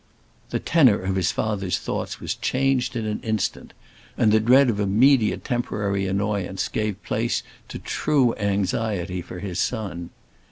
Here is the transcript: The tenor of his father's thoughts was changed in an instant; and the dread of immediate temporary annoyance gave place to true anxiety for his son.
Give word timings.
The 0.49 0.57
tenor 0.59 0.99
of 1.03 1.15
his 1.15 1.31
father's 1.31 1.77
thoughts 1.77 2.19
was 2.19 2.33
changed 2.33 2.95
in 2.95 3.05
an 3.05 3.19
instant; 3.19 3.71
and 4.17 4.31
the 4.31 4.39
dread 4.39 4.67
of 4.67 4.79
immediate 4.79 5.45
temporary 5.45 6.07
annoyance 6.07 6.69
gave 6.69 7.03
place 7.03 7.43
to 7.67 7.77
true 7.77 8.33
anxiety 8.37 9.21
for 9.21 9.37
his 9.37 9.59
son. 9.59 10.09